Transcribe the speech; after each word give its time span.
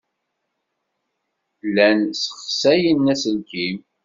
Llan 1.67 1.99
ssexsayen 2.13 3.05
aselkim. 3.13 3.77